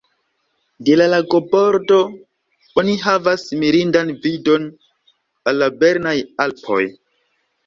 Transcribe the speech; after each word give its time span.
De 0.87 0.93
la 1.01 1.05
lagobordo 1.13 1.99
oni 2.83 2.95
havas 3.03 3.43
mirindan 3.65 4.11
vidon 4.25 4.67
al 5.53 5.61
la 5.65 5.69
Bernaj 5.85 6.17
Alpoj. 6.49 6.81